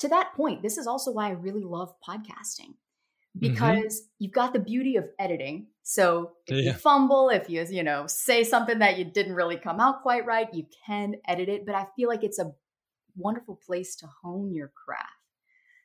[0.00, 2.74] To that point, this is also why I really love podcasting.
[3.38, 4.14] Because mm-hmm.
[4.18, 5.66] you've got the beauty of editing.
[5.82, 6.72] So if yeah.
[6.72, 10.24] you fumble, if you you know say something that you didn't really come out quite
[10.26, 11.66] right, you can edit it.
[11.66, 12.52] But I feel like it's a
[13.16, 15.23] wonderful place to hone your craft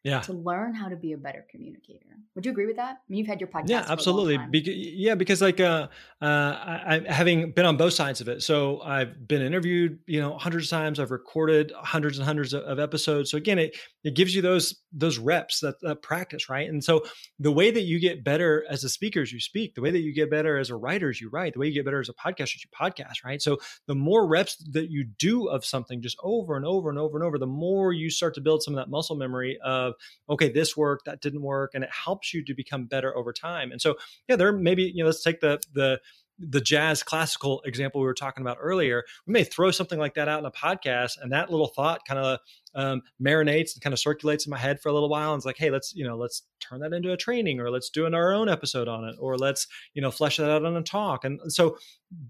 [0.03, 0.21] yeah.
[0.21, 2.05] to learn how to be a better communicator.
[2.35, 2.91] Would you agree with that?
[2.91, 4.39] I mean you've had your podcast yeah absolutely.
[4.53, 5.87] yeah because like uh,
[6.21, 10.21] uh I, I, having been on both sides of it so i've been interviewed you
[10.21, 13.75] know hundreds of times i've recorded hundreds and hundreds of, of episodes so again it
[14.03, 16.69] it gives you those those reps that, that practice right?
[16.69, 17.03] And so
[17.37, 19.99] the way that you get better as a speaker is you speak the way that
[19.99, 22.09] you get better as a writer is you write the way you get better as
[22.09, 23.41] a podcaster is you podcast right?
[23.41, 23.57] So
[23.87, 27.25] the more reps that you do of something just over and over and over and
[27.25, 29.95] over the more you start to build some of that muscle memory of of
[30.29, 33.71] okay this worked that didn't work and it helps you to become better over time
[33.71, 33.95] and so
[34.27, 35.99] yeah there maybe you know let's take the the
[36.39, 40.27] the jazz classical example we were talking about earlier, we may throw something like that
[40.27, 42.39] out in a podcast, and that little thought kind of
[42.75, 45.33] um, marinates and kind of circulates in my head for a little while.
[45.33, 47.89] And it's like, hey, let's you know, let's turn that into a training, or let's
[47.89, 50.75] do an, our own episode on it, or let's you know, flesh that out on
[50.75, 51.25] a talk.
[51.25, 51.77] And so,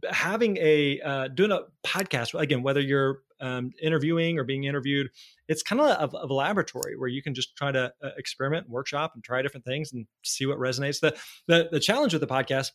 [0.09, 5.09] having a uh, doing a podcast again, whether you're um, interviewing or being interviewed,
[5.47, 9.11] it's kind of, of a laboratory where you can just try to uh, experiment, workshop,
[9.15, 10.99] and try different things and see what resonates.
[10.99, 12.71] The the, the challenge with the podcast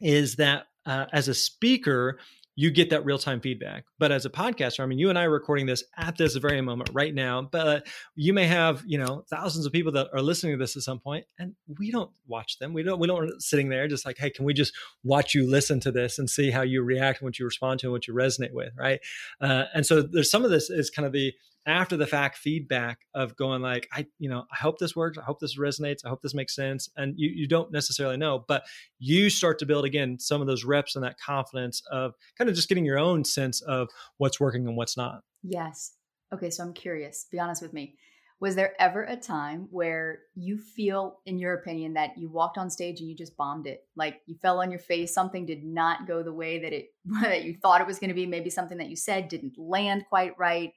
[0.00, 2.18] is that uh, as a speaker,
[2.54, 3.84] you get that real time feedback.
[3.98, 6.60] But as a podcaster, I mean, you and I are recording this at this very
[6.60, 10.52] moment right now, but you may have, you know, thousands of people that are listening
[10.52, 12.72] to this at some point and we don't watch them.
[12.72, 15.80] We don't, we don't sitting there just like, Hey, can we just watch you listen
[15.80, 18.52] to this and see how you react what you respond to and what you resonate
[18.52, 18.72] with.
[18.76, 19.00] Right.
[19.40, 21.32] Uh, and so there's some of this is kind of the,
[21.66, 25.18] after the fact feedback of going like i you know i hope this works.
[25.18, 26.04] I hope this resonates.
[26.04, 26.88] I hope this makes sense.
[26.96, 28.64] And you, you don't necessarily know but
[28.98, 32.56] you start to build again some of those reps and that confidence of kind of
[32.56, 35.22] just getting your own sense of what's working and what's not.
[35.42, 35.94] Yes.
[36.32, 37.96] Okay so i'm curious be honest with me.
[38.40, 42.70] Was there ever a time where you feel in your opinion that you walked on
[42.70, 43.84] stage and you just bombed it?
[43.94, 46.88] Like you fell on your face something did not go the way that it
[47.22, 50.06] that you thought it was going to be maybe something that you said didn't land
[50.08, 50.72] quite right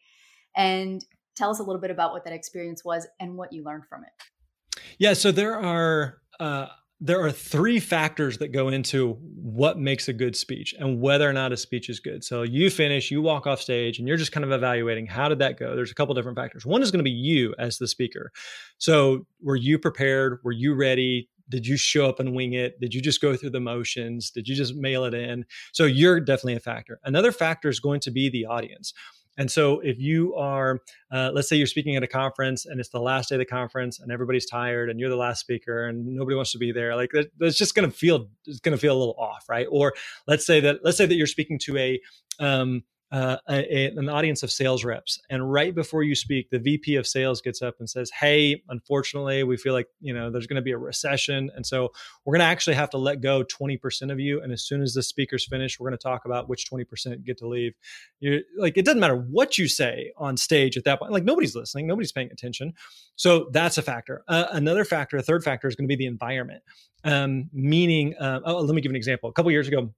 [0.55, 3.85] and tell us a little bit about what that experience was and what you learned
[3.87, 4.81] from it.
[4.97, 6.67] Yeah, so there are uh,
[7.01, 11.33] there are three factors that go into what makes a good speech and whether or
[11.33, 12.23] not a speech is good.
[12.23, 15.39] So you finish, you walk off stage, and you're just kind of evaluating how did
[15.39, 15.75] that go.
[15.75, 16.65] There's a couple different factors.
[16.65, 18.31] One is going to be you as the speaker.
[18.77, 20.39] So were you prepared?
[20.43, 21.29] Were you ready?
[21.49, 22.79] Did you show up and wing it?
[22.79, 24.31] Did you just go through the motions?
[24.31, 25.45] Did you just mail it in?
[25.73, 26.99] So you're definitely a factor.
[27.03, 28.93] Another factor is going to be the audience.
[29.37, 32.89] And so, if you are, uh, let's say you're speaking at a conference and it's
[32.89, 36.05] the last day of the conference and everybody's tired and you're the last speaker and
[36.05, 38.95] nobody wants to be there, like that's just going to feel it's going to feel
[38.95, 39.67] a little off, right?
[39.69, 39.93] Or
[40.27, 42.01] let's say that let's say that you're speaking to a
[42.39, 45.19] um, uh, a, an audience of sales reps.
[45.29, 49.43] And right before you speak the vp of sales gets up and says hey unfortunately
[49.43, 51.91] we feel like you know there's going to be a recession and so
[52.23, 54.93] we're going to actually have to let go 20% of you and as soon as
[54.93, 57.73] the speaker's finished we're going to talk about which 20% get to leave.
[58.19, 61.55] You like it doesn't matter what you say on stage at that point like nobody's
[61.55, 62.73] listening nobody's paying attention.
[63.15, 64.23] So that's a factor.
[64.27, 66.63] Uh, another factor a third factor is going to be the environment.
[67.03, 69.29] Um, meaning uh, oh, let me give an example.
[69.29, 69.93] A couple years ago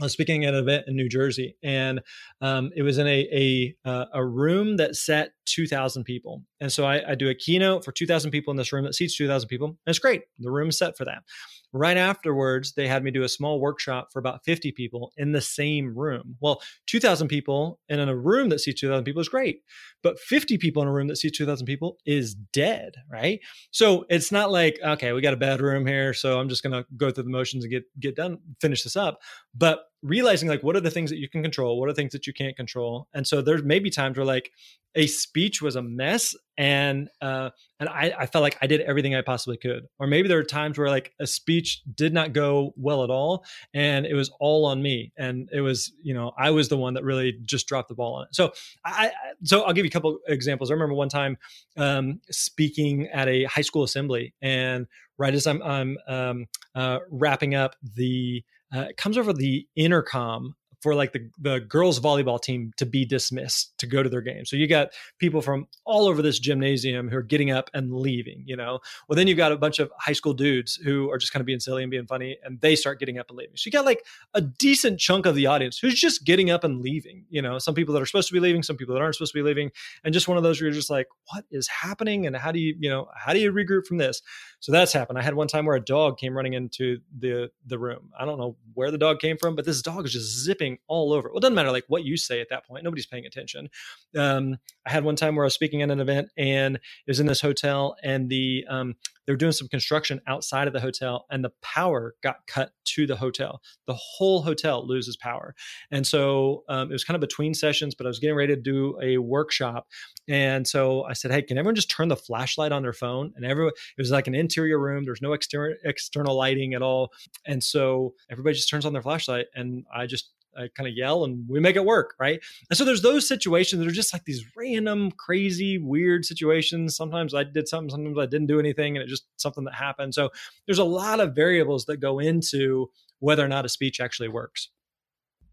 [0.00, 2.00] I was speaking at an event in New Jersey, and
[2.40, 6.42] um, it was in a a, uh, a room that sat two thousand people.
[6.60, 8.94] And so I, I do a keynote for two thousand people in this room that
[8.94, 9.68] seats two thousand people.
[9.68, 11.22] And it's great; the room's set for that.
[11.72, 15.40] Right afterwards, they had me do a small workshop for about 50 people in the
[15.40, 16.36] same room.
[16.40, 19.62] Well, 2,000 people and in a room that seats 2,000 people is great,
[20.02, 23.40] but 50 people in a room that seats 2,000 people is dead, right?
[23.70, 26.72] So it's not like, okay, we got a bad room here, so I'm just going
[26.72, 29.20] to go through the motions and get get done, finish this up.
[29.54, 32.12] But realizing like what are the things that you can control, what are the things
[32.12, 34.50] that you can't control, and so there's maybe times where like
[34.96, 39.14] a speech was a mess and uh, and I, I felt like I did everything
[39.14, 39.86] I possibly could.
[39.98, 43.44] Or maybe there were times where like a speech did not go well at all,
[43.74, 46.94] and it was all on me, and it was you know I was the one
[46.94, 48.34] that really just dropped the ball on it.
[48.34, 48.52] So
[48.84, 49.12] I
[49.44, 50.70] so I'll give you a couple examples.
[50.70, 51.36] I remember one time
[51.76, 54.86] um, speaking at a high school assembly, and
[55.18, 58.42] right as I'm I'm um, uh, wrapping up the
[58.74, 60.54] uh, it comes over the intercom
[60.86, 64.44] for like the, the girls volleyball team to be dismissed to go to their game.
[64.44, 68.44] So you got people from all over this gymnasium who are getting up and leaving,
[68.46, 68.78] you know.
[69.08, 71.46] Well, then you've got a bunch of high school dudes who are just kind of
[71.46, 73.56] being silly and being funny and they start getting up and leaving.
[73.56, 76.80] So you got like a decent chunk of the audience who's just getting up and
[76.80, 79.16] leaving, you know, some people that are supposed to be leaving, some people that aren't
[79.16, 79.72] supposed to be leaving.
[80.04, 82.28] And just one of those where you're just like, what is happening?
[82.28, 84.22] And how do you, you know, how do you regroup from this?
[84.60, 85.18] So that's happened.
[85.18, 88.12] I had one time where a dog came running into the the room.
[88.16, 91.12] I don't know where the dog came from, but this dog is just zipping all
[91.12, 91.28] over.
[91.28, 92.84] Well, it doesn't matter like what you say at that point.
[92.84, 93.68] Nobody's paying attention.
[94.16, 97.20] Um, I had one time where I was speaking at an event and it was
[97.20, 98.94] in this hotel, and the um,
[99.26, 103.06] they were doing some construction outside of the hotel and the power got cut to
[103.06, 105.54] the hotel the whole hotel loses power
[105.90, 108.60] and so um, it was kind of between sessions but i was getting ready to
[108.60, 109.86] do a workshop
[110.28, 113.44] and so i said hey can everyone just turn the flashlight on their phone and
[113.44, 117.10] everyone it was like an interior room there's no external external lighting at all
[117.46, 120.32] and so everybody just turns on their flashlight and i just
[120.74, 122.40] Kind of yell and we make it work, right?
[122.70, 126.96] And so there's those situations that are just like these random, crazy, weird situations.
[126.96, 130.14] Sometimes I did something, sometimes I didn't do anything, and it just something that happened.
[130.14, 130.30] So
[130.66, 134.70] there's a lot of variables that go into whether or not a speech actually works.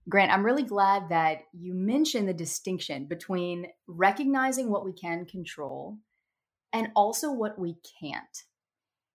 [0.08, 5.98] Grant, I'm really glad that you mentioned the distinction between recognizing what we can control
[6.72, 8.44] and also what we can't,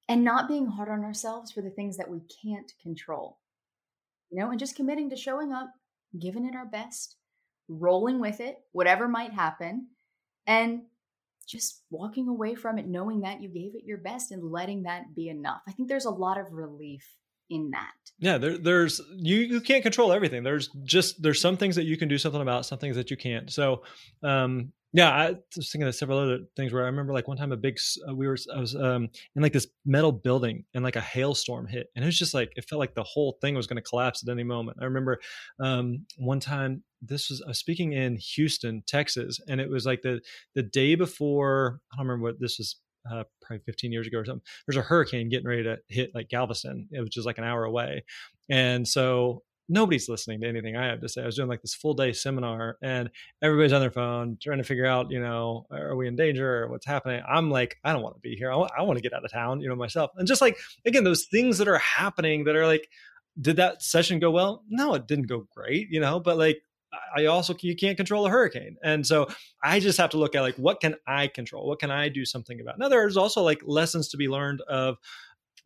[0.07, 3.39] and not being hard on ourselves for the things that we can't control
[4.31, 5.71] you know, and just committing to showing up,
[6.19, 7.17] giving it our best,
[7.69, 9.89] rolling with it, whatever might happen,
[10.47, 10.83] and
[11.47, 15.15] just walking away from it knowing that you gave it your best and letting that
[15.15, 15.63] be enough.
[15.67, 17.05] I think there's a lot of relief
[17.51, 17.93] in that.
[18.19, 20.43] Yeah, there, there's you you can't control everything.
[20.43, 23.17] There's just there's some things that you can do something about, some things that you
[23.17, 23.51] can't.
[23.51, 23.83] So,
[24.23, 27.53] um, Yeah, I was thinking of several other things where I remember like one time
[27.53, 27.79] a big
[28.09, 31.67] uh, we were I was um in like this metal building and like a hailstorm
[31.67, 33.83] hit and it was just like it felt like the whole thing was going to
[33.83, 34.79] collapse at any moment.
[34.81, 35.19] I remember
[35.61, 40.01] um one time this was I was speaking in Houston, Texas, and it was like
[40.03, 40.21] the
[40.55, 42.77] the day before I don't remember what this was
[43.11, 44.43] uh, probably 15 years ago or something.
[44.67, 48.05] There's a hurricane getting ready to hit like Galveston, which is like an hour away,
[48.49, 51.23] and so nobody's listening to anything I have to say.
[51.23, 53.11] I was doing like this full day seminar and
[53.43, 56.69] everybody's on their phone trying to figure out, you know, are we in danger or
[56.69, 57.23] what's happening?
[57.29, 58.51] I'm like, I don't want to be here.
[58.51, 60.11] I want, I want to get out of town, you know, myself.
[60.17, 60.57] And just like,
[60.87, 62.89] again, those things that are happening that are like,
[63.41, 64.65] did that session go well?
[64.69, 66.63] No, it didn't go great, you know, but like,
[67.15, 69.29] I also you can't control a hurricane, and so
[69.63, 72.25] I just have to look at like what can I control, what can I do
[72.25, 72.79] something about.
[72.79, 74.97] Now there's also like lessons to be learned of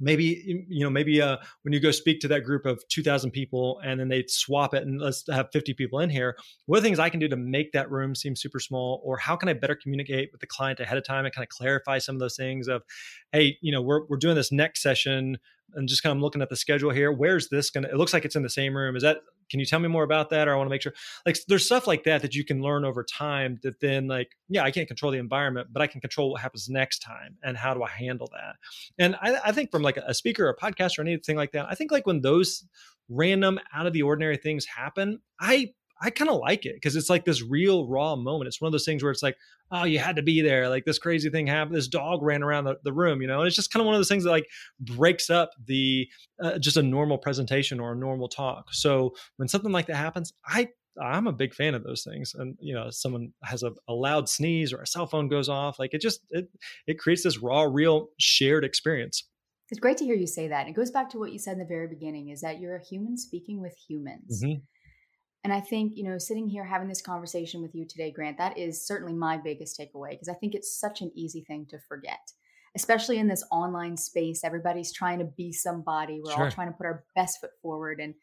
[0.01, 3.81] maybe you know maybe uh, when you go speak to that group of 2000 people
[3.85, 6.37] and then they swap it and let's have 50 people in here
[6.67, 9.01] what are the things i can do to make that room seem super small?
[9.05, 11.49] Or how can i better communicate with the client ahead of time and kind of
[11.49, 12.83] clarify some of those things of
[13.33, 15.39] hey you know we're, we're doing this next session
[15.75, 18.25] and just kind of looking at the schedule here where's this gonna it looks like
[18.25, 19.19] it's in the same room is that
[19.51, 20.93] can you tell me more about that or i want to make sure
[21.27, 24.63] like there's stuff like that that you can learn over time that then like yeah
[24.63, 27.75] i can't control the environment but i can control what happens next time and how
[27.75, 28.57] do i handle that?
[28.99, 31.67] And i, I think from like a speaker or a podcast or anything like that
[31.69, 32.65] i think like when those
[33.09, 35.73] random out of the ordinary things happen i
[36.03, 38.49] I kind of like it because it's like this real raw moment.
[38.49, 39.37] It's one of those things where it's like,
[39.71, 40.69] oh, you had to be there.
[40.69, 41.77] Like this crazy thing happened.
[41.77, 43.95] This dog ran around the, the room, you know, and it's just kind of one
[43.95, 44.49] of those things that like
[44.81, 46.09] breaks up the
[46.43, 48.75] uh, just a normal presentation or a normal talk.
[48.75, 52.35] So when something like that happens, I I'm a big fan of those things.
[52.37, 55.79] And you know, someone has a, a loud sneeze or a cell phone goes off,
[55.79, 56.49] like it just it
[56.89, 59.25] it creates this raw, real shared experience.
[59.71, 60.69] It's great to hear you say that.
[60.69, 62.85] It goes back to what you said in the very beginning is that you're a
[62.85, 64.43] human speaking with humans.
[64.45, 64.61] Mm-hmm.
[65.45, 68.57] And I think, you know, sitting here having this conversation with you today, Grant, that
[68.57, 72.21] is certainly my biggest takeaway because I think it's such an easy thing to forget,
[72.77, 74.45] especially in this online space.
[74.45, 76.21] Everybody's trying to be somebody.
[76.25, 76.45] We're sure.
[76.45, 77.99] all trying to put our best foot forward.
[78.01, 78.15] And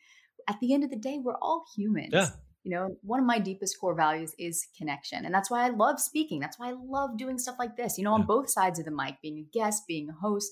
[0.47, 2.13] at the end of the day, we're all humans.
[2.13, 2.29] Yeah.
[2.63, 5.25] You know, one of my deepest core values is connection.
[5.25, 6.39] And that's why I love speaking.
[6.39, 8.91] That's why I love doing stuff like this, you know, on both sides of the
[8.91, 10.51] mic, being a guest, being a host,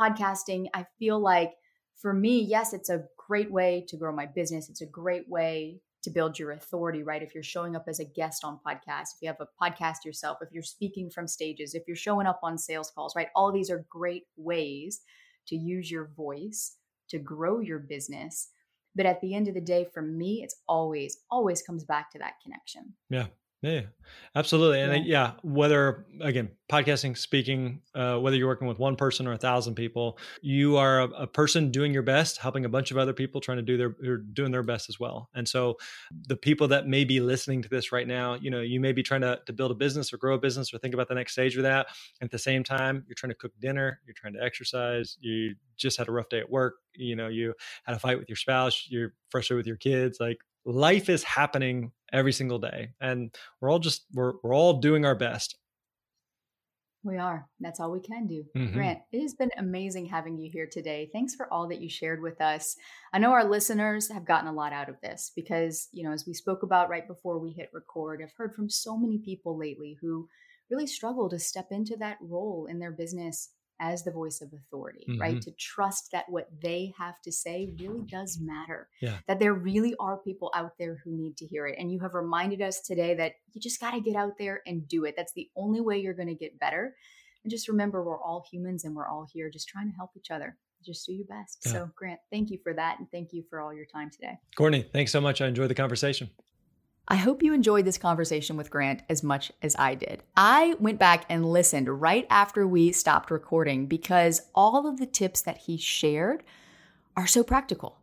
[0.00, 0.66] podcasting.
[0.72, 1.52] I feel like
[2.00, 4.68] for me, yes, it's a great way to grow my business.
[4.68, 7.20] It's a great way to build your authority, right?
[7.20, 10.38] If you're showing up as a guest on podcasts, if you have a podcast yourself,
[10.40, 13.26] if you're speaking from stages, if you're showing up on sales calls, right?
[13.34, 15.00] All these are great ways
[15.48, 16.76] to use your voice
[17.08, 18.50] to grow your business.
[18.94, 22.18] But at the end of the day, for me, it's always, always comes back to
[22.18, 22.94] that connection.
[23.10, 23.26] Yeah.
[23.62, 23.82] Yeah,
[24.34, 24.80] absolutely.
[24.80, 25.22] And yeah.
[25.24, 29.76] yeah, whether again, podcasting, speaking, uh, whether you're working with one person or a thousand
[29.76, 33.40] people, you are a, a, person doing your best, helping a bunch of other people
[33.40, 35.30] trying to do their, doing their best as well.
[35.34, 35.76] And so
[36.28, 39.02] the people that may be listening to this right now, you know, you may be
[39.02, 41.32] trying to, to build a business or grow a business or think about the next
[41.32, 41.86] stage with that.
[42.20, 45.96] At the same time, you're trying to cook dinner, you're trying to exercise, you just
[45.96, 47.54] had a rough day at work, you know, you
[47.84, 51.92] had a fight with your spouse, you're frustrated with your kids, like life is happening
[52.12, 55.56] every single day and we're all just we're, we're all doing our best.
[57.04, 58.44] We are that's all we can do.
[58.56, 58.74] Mm-hmm.
[58.74, 61.08] grant it has been amazing having you here today.
[61.12, 62.74] Thanks for all that you shared with us.
[63.12, 66.26] I know our listeners have gotten a lot out of this because you know as
[66.26, 69.96] we spoke about right before we hit record i've heard from so many people lately
[70.00, 70.28] who
[70.70, 73.50] really struggle to step into that role in their business
[73.80, 75.20] as the voice of authority, mm-hmm.
[75.20, 75.40] right?
[75.42, 78.88] To trust that what they have to say really does matter.
[79.00, 79.16] Yeah.
[79.28, 81.78] That there really are people out there who need to hear it.
[81.78, 84.88] And you have reminded us today that you just got to get out there and
[84.88, 85.14] do it.
[85.16, 86.94] That's the only way you're going to get better.
[87.44, 90.30] And just remember, we're all humans and we're all here just trying to help each
[90.30, 90.56] other.
[90.84, 91.58] Just do your best.
[91.64, 91.72] Yeah.
[91.72, 92.98] So, Grant, thank you for that.
[92.98, 94.38] And thank you for all your time today.
[94.56, 95.40] Courtney, thanks so much.
[95.40, 96.30] I enjoyed the conversation.
[97.08, 100.24] I hope you enjoyed this conversation with Grant as much as I did.
[100.36, 105.40] I went back and listened right after we stopped recording because all of the tips
[105.42, 106.42] that he shared
[107.16, 107.98] are so practical.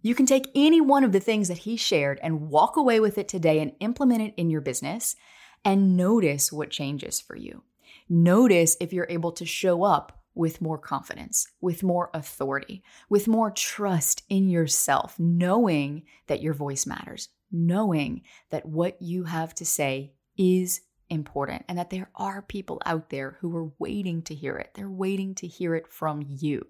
[0.00, 3.18] You can take any one of the things that he shared and walk away with
[3.18, 5.16] it today and implement it in your business
[5.62, 7.62] and notice what changes for you.
[8.08, 13.50] Notice if you're able to show up with more confidence, with more authority, with more
[13.50, 20.12] trust in yourself, knowing that your voice matters, knowing that what you have to say
[20.36, 24.70] is important and that there are people out there who are waiting to hear it.
[24.74, 26.66] They're waiting to hear it from you.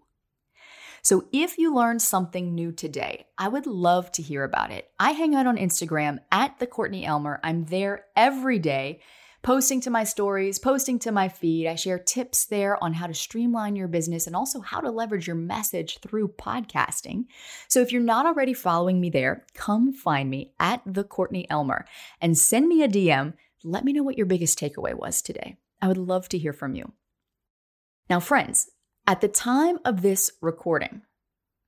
[1.03, 4.91] So if you learned something new today, I would love to hear about it.
[4.99, 7.41] I hang out on Instagram at the Courtney Elmer.
[7.43, 9.01] I'm there every day
[9.43, 11.67] posting to my stories, posting to my feed.
[11.67, 15.27] I share tips there on how to streamline your business and also how to leverage
[15.27, 17.25] your message through podcasting.
[17.69, 21.87] So if you're not already following me there, come find me at the Courtney Elmer
[22.21, 25.57] and send me a DM let me know what your biggest takeaway was today.
[25.83, 26.93] I would love to hear from you.
[28.09, 28.71] Now, friends,
[29.07, 31.03] at the time of this recording,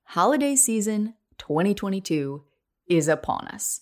[0.05, 2.45] holiday season 2022
[2.89, 3.81] is upon us.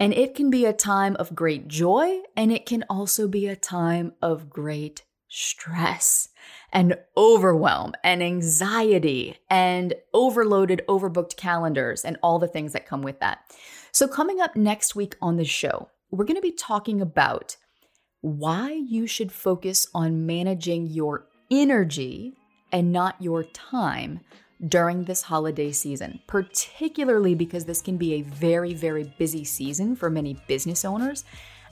[0.00, 3.54] And it can be a time of great joy, and it can also be a
[3.54, 6.28] time of great stress
[6.72, 13.20] and overwhelm and anxiety and overloaded, overbooked calendars and all the things that come with
[13.20, 13.40] that.
[13.92, 17.56] So, coming up next week on the show, we're going to be talking about
[18.22, 22.34] why you should focus on managing your energy
[22.72, 24.20] and not your time
[24.68, 30.10] during this holiday season, particularly because this can be a very, very busy season for
[30.10, 31.24] many business owners,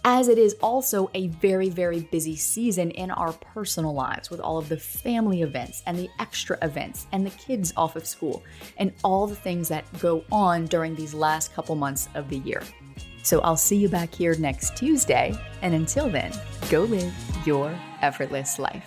[0.04, 4.58] as it is also a very, very busy season in our personal lives with all
[4.58, 8.42] of the family events and the extra events and the kids off of school
[8.78, 12.62] and all the things that go on during these last couple months of the year.
[13.22, 15.34] So I'll see you back here next Tuesday.
[15.60, 16.32] And until then,
[16.70, 17.12] go live
[17.44, 18.86] your effortless life.